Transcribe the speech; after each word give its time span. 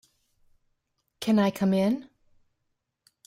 Can 1.19 1.37
I 1.37 1.51
come 1.51 1.75
in? 1.75 2.09